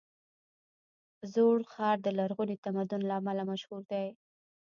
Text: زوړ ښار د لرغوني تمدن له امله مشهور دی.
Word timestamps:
زوړ 1.33 1.57
ښار 1.71 1.97
د 2.01 2.07
لرغوني 2.17 2.57
تمدن 2.65 3.01
له 3.09 3.13
امله 3.19 3.43
مشهور 3.51 3.81
دی. 3.91 4.07